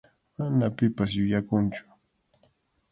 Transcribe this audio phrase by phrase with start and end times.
[0.37, 1.83] Mana pipas yuyakunchu.